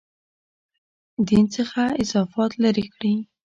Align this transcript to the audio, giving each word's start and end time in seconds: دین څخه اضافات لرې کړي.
دین 1.27 1.45
څخه 1.55 1.83
اضافات 2.03 2.51
لرې 2.63 2.85
کړي. 2.93 3.15